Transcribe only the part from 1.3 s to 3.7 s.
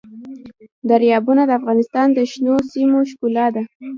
د افغانستان د شنو سیمو ښکلا ده.